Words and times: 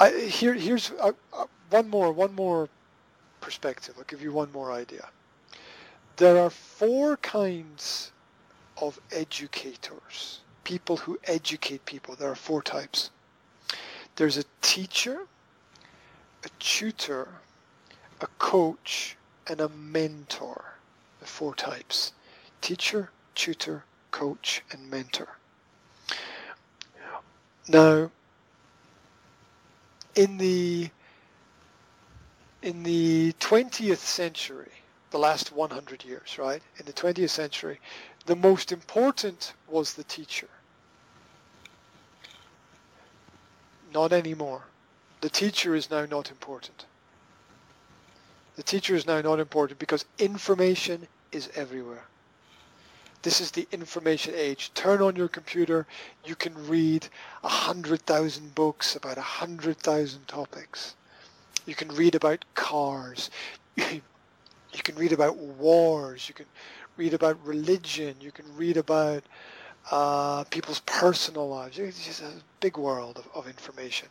I, 0.00 0.12
here, 0.12 0.54
here's 0.54 0.92
uh, 1.00 1.12
uh, 1.32 1.44
one 1.70 1.88
more, 1.88 2.12
one 2.12 2.34
more 2.34 2.68
perspective. 3.40 3.94
I'll 3.98 4.04
give 4.04 4.22
you 4.22 4.32
one 4.32 4.50
more 4.52 4.72
idea. 4.72 5.08
There 6.16 6.38
are 6.38 6.50
four 6.50 7.16
kinds 7.18 8.12
of 8.80 8.98
educators, 9.12 10.40
people 10.64 10.96
who 10.96 11.18
educate 11.24 11.84
people. 11.84 12.14
There 12.14 12.30
are 12.30 12.36
four 12.36 12.62
types. 12.62 13.10
There's 14.16 14.36
a 14.36 14.44
teacher, 14.60 15.26
a 16.44 16.48
tutor, 16.58 17.28
a 18.20 18.26
coach, 18.38 19.16
and 19.48 19.60
a 19.60 19.68
mentor. 19.68 20.64
The 21.20 21.26
four 21.26 21.54
types. 21.54 22.12
Teacher, 22.60 23.10
tutor, 23.34 23.84
coach, 24.10 24.62
and 24.70 24.88
mentor. 24.90 25.28
Now, 27.68 28.10
in 30.18 30.36
the 30.36 30.90
in 32.60 32.82
the 32.82 33.32
20th 33.38 33.98
century, 33.98 34.72
the 35.12 35.18
last 35.18 35.52
100 35.52 36.04
years, 36.04 36.38
right? 36.38 36.60
In 36.76 36.86
the 36.86 36.92
20th 36.92 37.30
century, 37.30 37.78
the 38.26 38.34
most 38.34 38.72
important 38.72 39.54
was 39.68 39.94
the 39.94 40.02
teacher. 40.02 40.48
Not 43.94 44.12
anymore. 44.12 44.62
The 45.20 45.30
teacher 45.30 45.76
is 45.76 45.88
now 45.88 46.04
not 46.04 46.30
important. 46.32 46.84
The 48.56 48.64
teacher 48.64 48.96
is 48.96 49.06
now 49.06 49.20
not 49.20 49.38
important 49.38 49.78
because 49.78 50.04
information 50.18 51.06
is 51.30 51.48
everywhere. 51.54 52.06
This 53.22 53.40
is 53.40 53.50
the 53.50 53.66
information 53.72 54.34
age. 54.36 54.72
Turn 54.74 55.02
on 55.02 55.16
your 55.16 55.28
computer, 55.28 55.86
you 56.24 56.36
can 56.36 56.68
read 56.68 57.08
a 57.42 57.48
hundred 57.48 58.02
thousand 58.02 58.54
books 58.54 58.94
about 58.94 59.18
a 59.18 59.22
hundred 59.22 59.78
thousand 59.78 60.28
topics. 60.28 60.94
You 61.66 61.74
can 61.74 61.88
read 61.88 62.14
about 62.14 62.44
cars. 62.54 63.30
You 64.70 64.82
can 64.82 64.96
read 64.96 65.12
about 65.12 65.36
wars. 65.38 66.28
You 66.28 66.34
can 66.34 66.44
read 66.98 67.14
about 67.14 67.44
religion. 67.44 68.16
You 68.20 68.30
can 68.30 68.44
read 68.54 68.76
about 68.76 69.24
uh, 69.90 70.44
people's 70.44 70.80
personal 70.80 71.48
lives. 71.48 71.78
It's 71.78 72.04
just 72.04 72.22
a 72.22 72.32
big 72.60 72.76
world 72.76 73.16
of, 73.18 73.28
of 73.34 73.48
information. 73.48 74.08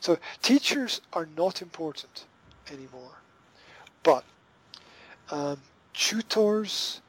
So 0.00 0.18
teachers 0.42 1.00
are 1.12 1.28
not 1.36 1.62
important 1.62 2.24
anymore. 2.72 3.18
But 4.02 4.24
um, 5.30 5.60
tutors, 5.94 7.00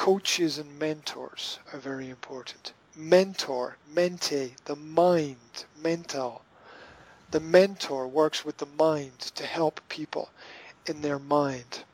coaches, 0.00 0.56
and 0.56 0.78
mentors 0.78 1.58
are 1.74 1.78
very 1.78 2.08
important. 2.08 2.72
Mentor, 2.96 3.76
mente, 3.94 4.54
the 4.64 4.74
mind, 4.74 5.66
mental. 5.82 6.40
The 7.32 7.40
mentor 7.40 8.08
works 8.08 8.42
with 8.42 8.56
the 8.56 8.68
mind 8.78 9.18
to 9.34 9.44
help 9.44 9.78
people 9.90 10.30
in 10.86 11.02
their 11.02 11.18
mind. 11.18 11.84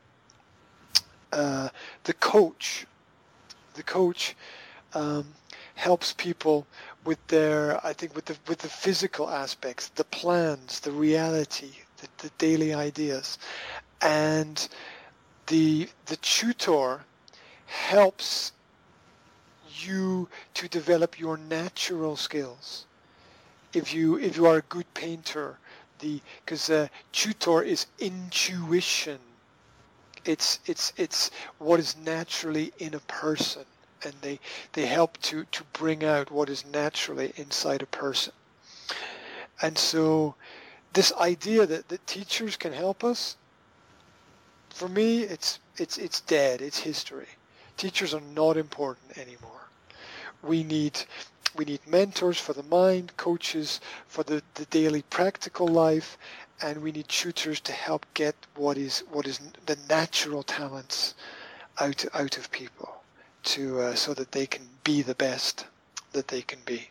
Uh, 1.33 1.67
the 2.05 2.13
coach, 2.13 2.87
the 3.73 3.83
coach 3.83 4.37
um, 4.93 5.25
helps 5.75 6.13
people 6.13 6.65
with 7.03 7.19
their, 7.27 7.85
I 7.85 7.91
think, 7.91 8.15
with 8.15 8.23
the 8.23 8.37
with 8.47 8.59
the 8.59 8.69
physical 8.69 9.29
aspects, 9.29 9.89
the 9.89 10.05
plans, 10.05 10.79
the 10.79 10.93
reality, 10.93 11.71
the, 11.97 12.07
the 12.19 12.31
daily 12.37 12.73
ideas, 12.73 13.37
and 14.01 14.65
the 15.47 15.89
the 16.05 16.15
tutor 16.15 17.01
helps 17.67 18.51
you 19.69 20.27
to 20.55 20.67
develop 20.67 21.19
your 21.19 21.37
natural 21.37 22.15
skills. 22.15 22.85
If 23.73 23.93
you 23.93 24.17
if 24.17 24.35
you 24.37 24.45
are 24.47 24.57
a 24.57 24.61
good 24.63 24.91
painter, 24.93 25.59
the 25.99 26.21
because 26.43 26.69
uh, 26.69 26.87
tutor 27.11 27.61
is 27.61 27.85
intuition. 27.99 29.19
It's 30.25 30.59
it's 30.65 30.93
it's 30.97 31.31
what 31.59 31.79
is 31.79 31.95
naturally 31.97 32.73
in 32.79 32.93
a 32.93 32.99
person, 33.01 33.65
and 34.03 34.13
they 34.21 34.39
they 34.73 34.85
help 34.85 35.17
to 35.23 35.45
to 35.51 35.63
bring 35.73 36.03
out 36.03 36.31
what 36.31 36.49
is 36.49 36.65
naturally 36.65 37.33
inside 37.35 37.81
a 37.81 37.87
person. 37.87 38.33
And 39.61 39.77
so, 39.77 40.35
this 40.93 41.11
idea 41.13 41.65
that 41.65 41.89
that 41.89 42.07
teachers 42.07 42.55
can 42.55 42.73
help 42.73 43.03
us 43.03 43.37
for 44.77 44.87
me, 44.87 45.21
it's 45.21 45.59
it's 45.77 45.97
it's 45.97 46.21
dead. 46.21 46.61
It's 46.61 46.77
history. 46.77 47.27
Teachers 47.77 48.13
are 48.13 48.21
not 48.35 48.57
important 48.57 49.17
anymore. 49.17 49.69
We 50.41 50.63
need 50.63 50.99
we 51.55 51.65
need 51.65 51.79
mentors 51.87 52.39
for 52.39 52.53
the 52.53 52.63
mind, 52.63 53.15
coaches 53.17 53.79
for 54.07 54.23
the, 54.23 54.43
the 54.55 54.65
daily 54.65 55.01
practical 55.03 55.67
life, 55.67 56.17
and 56.61 56.81
we 56.81 56.91
need 56.91 57.07
tutors 57.07 57.59
to 57.61 57.71
help 57.71 58.05
get 58.13 58.35
what 58.55 58.77
is 58.77 59.03
what 59.11 59.27
is 59.27 59.39
the 59.65 59.77
natural 59.89 60.43
talents 60.43 61.15
out 61.79 62.03
out 62.13 62.37
of 62.37 62.51
people 62.51 63.03
to 63.43 63.79
uh, 63.79 63.95
so 63.95 64.13
that 64.13 64.31
they 64.31 64.45
can 64.45 64.67
be 64.83 65.01
the 65.01 65.15
best 65.15 65.65
that 66.13 66.27
they 66.27 66.41
can 66.41 66.59
be. 66.65 66.89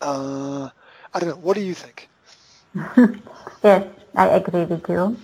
Uh, 0.00 0.70
I 1.12 1.18
don't 1.18 1.28
know. 1.30 1.36
What 1.36 1.56
do 1.56 1.62
you 1.62 1.74
think? 1.74 2.08
yes, 3.64 3.86
I 4.14 4.26
agree 4.28 4.64
with 4.64 4.88
you. 4.88 5.16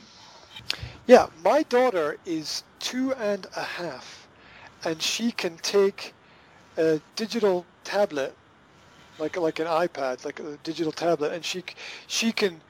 Yeah, 1.06 1.26
my 1.44 1.62
daughter 1.62 2.19
is 2.26 2.65
two 2.86 3.12
and 3.14 3.48
a 3.56 3.62
half, 3.62 4.28
and 4.84 5.02
she 5.02 5.32
can 5.32 5.56
take 5.56 6.14
a 6.76 7.00
digital 7.16 7.66
tablet, 7.82 8.32
like 9.19 9.36
like 9.36 9.58
an 9.58 9.66
iPad, 9.66 10.24
like 10.24 10.38
a 10.38 10.56
digital 10.62 10.92
tablet, 10.92 11.32
and 11.32 11.44
she 11.44 11.64
she 12.06 12.30
can 12.30 12.60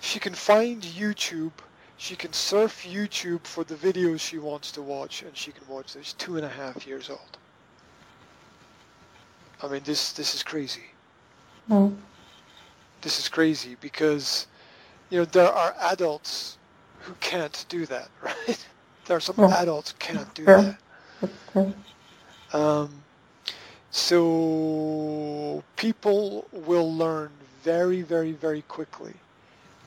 she 0.00 0.20
can 0.20 0.34
find 0.34 0.82
YouTube. 0.82 1.50
She 1.96 2.14
can 2.14 2.32
surf 2.32 2.86
YouTube 2.88 3.44
for 3.44 3.64
the 3.64 3.74
videos 3.74 4.20
she 4.20 4.38
wants 4.38 4.70
to 4.72 4.82
watch, 4.82 5.22
and 5.22 5.36
she 5.36 5.50
can 5.50 5.66
watch. 5.66 5.94
She's 5.94 6.12
two 6.12 6.36
and 6.36 6.44
a 6.46 6.48
half 6.48 6.86
years 6.86 7.10
old. 7.10 7.36
I 9.60 9.66
mean, 9.66 9.82
this 9.84 10.12
this 10.12 10.36
is 10.36 10.44
crazy. 10.44 10.86
This 13.00 13.18
is 13.18 13.28
crazy 13.28 13.76
because, 13.80 14.46
you 15.10 15.18
know, 15.18 15.24
there 15.24 15.52
are 15.52 15.74
adults 15.80 16.58
who 17.00 17.14
can't 17.18 17.64
do 17.68 17.86
that, 17.86 18.08
right? 18.22 18.66
There 19.08 19.16
are 19.16 19.20
some 19.20 19.36
yeah. 19.38 19.62
adults 19.62 19.92
who 19.92 19.98
can't 19.98 20.34
do 20.34 20.44
yeah. 20.46 20.74
that. 21.54 21.74
Um, 22.52 23.02
so 23.90 25.62
people 25.76 26.46
will 26.52 26.94
learn 26.94 27.30
very, 27.62 28.02
very, 28.02 28.32
very 28.32 28.62
quickly 28.62 29.14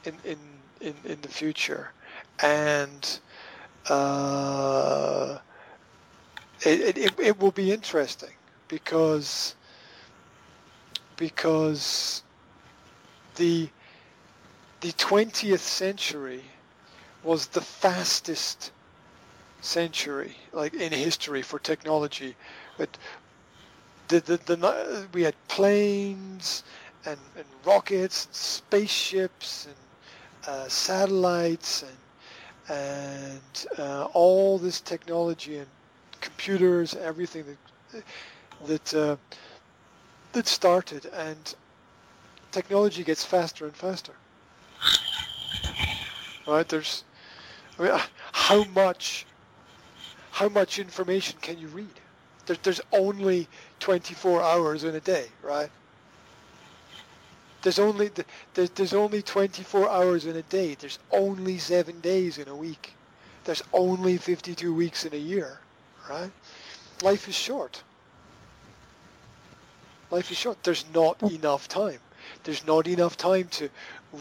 in 0.06 0.16
in 0.26 0.38
in, 0.82 0.96
in 1.06 1.22
the 1.22 1.28
future, 1.28 1.92
and 2.42 3.20
uh, 3.90 5.38
it, 6.66 6.98
it 6.98 7.20
it 7.20 7.40
will 7.40 7.52
be 7.52 7.72
interesting 7.72 8.34
because 8.68 9.56
because 11.18 12.24
the 13.36 13.70
the 14.82 14.92
20th 14.94 15.60
century 15.60 16.44
was 17.24 17.48
the 17.48 17.62
fastest 17.62 18.72
century, 19.62 20.36
like 20.52 20.74
in 20.74 20.92
history 20.92 21.42
for 21.42 21.60
technology. 21.60 22.36
But 22.78 22.98
the, 24.08 24.20
the, 24.20 24.38
the, 24.38 25.08
we 25.14 25.24
had 25.24 25.36
planes 25.48 26.64
and, 27.06 27.20
and 27.38 27.46
rockets, 27.66 28.26
and 28.26 28.36
spaceships, 28.36 29.68
and 29.68 29.76
uh, 30.48 30.68
satellites, 30.68 31.84
and 31.84 31.98
and 32.70 33.66
uh, 33.80 34.06
all 34.14 34.58
this 34.58 34.80
technology 34.80 35.58
and 35.58 35.68
computers, 36.22 36.96
everything 36.96 37.46
that 37.92 38.04
that 38.66 38.94
uh, 38.94 39.16
that 40.34 40.48
started, 40.48 41.06
and 41.14 41.56
technology 42.52 43.04
gets 43.04 43.26
faster 43.26 43.66
and 43.66 43.76
faster. 43.76 44.14
Right? 46.48 46.68
There's 46.68 47.04
I 47.80 47.84
mean, 47.84 48.00
how 48.32 48.64
much 48.66 49.26
how 50.32 50.50
much 50.50 50.80
information 50.80 51.38
can 51.42 51.60
you 51.60 51.68
read? 51.68 52.00
There, 52.46 52.58
there's 52.64 52.82
only 52.92 53.48
24 53.80 54.42
hours 54.42 54.84
in 54.84 54.96
a 54.96 55.00
day, 55.00 55.28
right? 55.44 55.70
There's 57.62 57.78
only 57.78 58.10
there's, 58.56 58.72
there's 58.72 58.94
only 58.94 59.22
24 59.22 59.90
hours 59.90 60.26
in 60.26 60.36
a 60.36 60.42
day. 60.42 60.76
There's 60.80 60.98
only 61.12 61.60
seven 61.60 62.00
days 62.00 62.40
in 62.40 62.48
a 62.48 62.56
week. 62.56 62.94
There's 63.44 63.62
only 63.74 64.18
52 64.18 64.74
weeks 64.74 65.06
in 65.06 65.14
a 65.14 65.18
year, 65.18 65.60
right? 66.10 66.32
Life 67.04 67.28
is 67.28 67.36
short. 67.36 67.84
Life 70.10 70.32
is 70.32 70.38
short. 70.38 70.64
There's 70.64 70.86
not 70.94 71.18
oh. 71.22 71.30
enough 71.30 71.68
time. 71.68 72.00
There's 72.44 72.66
not 72.66 72.88
enough 72.88 73.18
time 73.18 73.48
to 73.50 73.70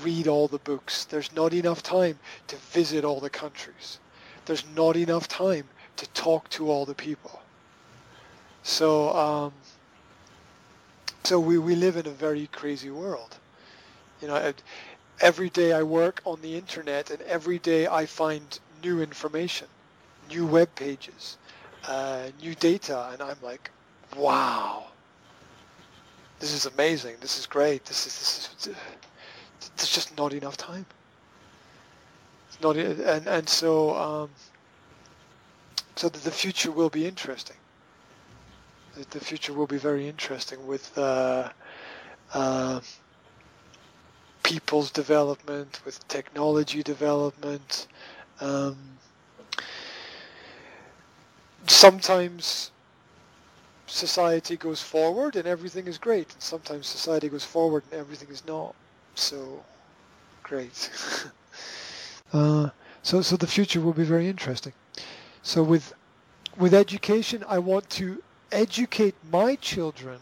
read 0.03 0.27
all 0.27 0.49
the 0.49 0.59
books. 0.59 1.05
There's 1.05 1.35
not 1.35 1.55
enough 1.55 1.83
time 1.83 2.19
to 2.49 2.57
visit 2.57 3.05
all 3.05 3.21
the 3.21 3.31
countries. 3.31 3.99
There's 4.45 4.65
not 4.75 4.97
enough 4.97 5.29
time 5.29 5.65
to 6.01 6.07
talk 6.09 6.49
to 6.49 6.71
all 6.71 6.87
the 6.87 6.95
people. 6.95 7.43
So, 8.63 9.15
um, 9.15 9.53
so 11.25 11.39
we, 11.39 11.59
we 11.59 11.75
live 11.75 11.97
in 11.99 12.07
a 12.07 12.11
very 12.11 12.47
crazy 12.47 12.91
world. 12.91 13.37
You 14.23 14.29
know, 14.29 14.53
every 15.21 15.51
day 15.51 15.75
I 15.75 15.83
work 15.83 16.23
on 16.25 16.41
the 16.41 16.57
internet, 16.57 17.11
and 17.11 17.21
every 17.23 17.59
day 17.59 17.87
I 17.87 18.07
find 18.07 18.59
new 18.83 19.03
information, 19.03 19.69
new 20.31 20.47
web 20.47 20.75
pages, 20.75 21.37
uh, 21.87 22.29
new 22.41 22.55
data, 22.55 23.11
and 23.13 23.21
I'm 23.21 23.37
like, 23.43 23.71
wow, 24.17 24.85
this 26.39 26.55
is 26.55 26.65
amazing. 26.65 27.17
This 27.21 27.39
is 27.39 27.45
great. 27.45 27.85
This 27.85 28.07
is 28.07 28.15
this 28.57 28.67
is. 28.69 28.75
There's 29.77 29.93
just 29.93 30.17
not 30.17 30.33
enough 30.33 30.57
time. 30.57 30.87
It's 32.49 32.61
not, 32.63 32.77
and 32.79 33.27
and 33.27 33.47
so 33.47 33.95
um, 33.97 34.31
so 36.01 36.09
that 36.09 36.23
the 36.23 36.31
future 36.31 36.71
will 36.71 36.89
be 36.89 37.07
interesting. 37.07 37.59
The 39.11 39.21
future 39.21 39.53
will 39.53 39.67
be 39.67 39.77
very 39.77 40.09
interesting 40.09 40.67
with 40.67 40.97
uh, 40.97 41.51
uh, 42.33 42.81
people's 44.43 44.91
development, 44.91 45.83
with 45.85 46.09
technology 46.09 46.83
development. 46.83 47.87
Um, 48.41 48.79
sometimes 51.67 52.71
society 53.87 54.57
goes 54.57 54.81
forward 54.81 55.37
and 55.37 55.47
everything 55.47 55.87
is 55.87 55.99
great, 55.99 56.33
and 56.33 56.43
sometimes 56.43 56.87
society 56.87 57.29
goes 57.29 57.45
forward 57.45 57.83
and 57.93 58.01
everything 58.01 58.31
is 58.31 58.43
not 58.47 58.75
so 59.17 59.63
great. 60.45 60.91
uh, 62.33 62.71
so, 63.03 63.21
so 63.21 63.37
the 63.37 63.47
future 63.47 63.83
will 63.83 63.93
be 63.93 64.05
very 64.05 64.27
interesting. 64.27 64.73
So 65.43 65.63
with 65.63 65.95
with 66.57 66.75
education, 66.75 67.45
I 67.49 67.59
want 67.59 67.89
to 67.91 68.23
educate 68.53 69.15
my 69.31 69.57
children 69.57 70.19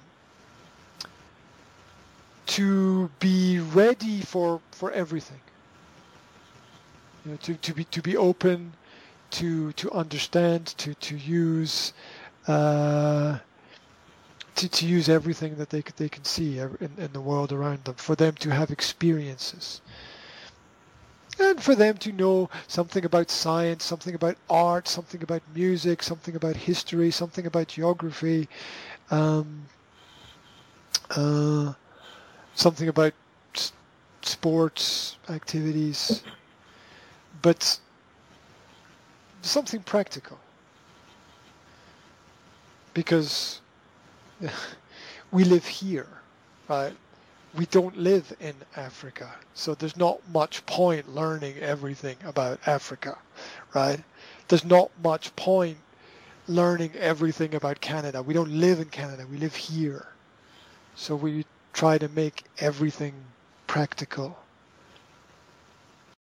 to 2.47 3.11
be 3.21 3.59
ready 3.59 4.21
for 4.23 4.61
for 4.71 4.91
everything. 4.93 5.41
You 7.25 7.33
know, 7.33 7.39
to, 7.39 7.55
to 7.55 7.75
be 7.75 7.85
to 7.85 8.03
be 8.03 8.17
open, 8.17 8.73
to 9.33 9.73
to 9.73 9.91
understand, 9.93 10.67
to 10.79 10.95
to 10.95 11.17
use, 11.17 11.93
uh, 12.47 13.39
to 14.55 14.69
to 14.69 14.87
use 14.87 15.09
everything 15.09 15.57
that 15.57 15.71
they 15.71 15.83
they 15.97 16.09
can 16.09 16.25
see 16.25 16.59
in, 16.59 16.91
in 16.97 17.13
the 17.13 17.21
world 17.21 17.53
around 17.53 17.85
them. 17.85 17.95
For 17.97 18.15
them 18.15 18.35
to 18.37 18.51
have 18.51 18.71
experiences, 18.71 19.81
and 21.41 21.63
for 21.63 21.75
them 21.75 21.97
to 21.99 22.13
know 22.13 22.51
something 22.67 23.05
about 23.05 23.31
science, 23.31 23.85
something 23.85 24.15
about 24.15 24.37
art, 24.51 24.89
something 24.89 25.23
about 25.23 25.43
music, 25.55 26.03
something 26.03 26.35
about 26.37 26.57
history, 26.57 27.11
something 27.11 27.47
about 27.47 27.69
geography, 27.69 28.49
um, 29.11 29.65
uh, 31.11 31.73
something 32.55 32.89
about 32.89 33.15
sports 34.23 35.17
activities, 35.29 36.25
but 37.43 37.79
something 39.43 39.83
practical. 39.83 40.39
Because 42.95 43.61
we 45.33 45.45
live 45.45 45.67
here, 45.67 46.09
right? 46.69 46.95
We 47.57 47.67
don't 47.67 47.97
live 47.97 48.35
in 48.41 48.55
Africa, 48.77 49.35
so 49.55 49.75
there's 49.75 49.97
not 49.97 50.21
much 50.33 50.65
point 50.67 51.09
learning 51.15 51.57
everything 51.59 52.17
about 52.25 52.61
Africa, 52.67 53.19
right? 53.75 54.03
There's 54.49 54.65
not 54.65 54.91
much 55.03 55.35
point 55.37 55.79
learning 56.47 56.93
everything 56.97 57.55
about 57.55 57.81
Canada. 57.81 58.23
We 58.23 58.35
don't 58.35 58.51
live 58.51 58.81
in 58.81 58.89
Canada, 58.89 59.27
we 59.31 59.39
live 59.39 59.55
here. 59.57 60.07
So 60.95 61.15
we 61.17 61.45
try 61.73 61.99
to 61.99 62.09
make 62.09 62.45
everything 62.59 63.15
practical 63.67 64.39